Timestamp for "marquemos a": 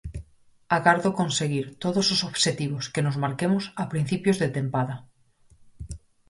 3.23-3.83